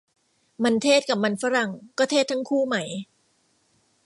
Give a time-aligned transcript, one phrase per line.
[0.63, 2.75] มันเทศ กับมันฝรั่ง ก็เทศทั้งคู่ไหม